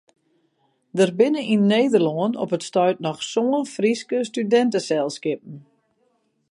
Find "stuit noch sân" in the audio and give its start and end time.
2.69-3.47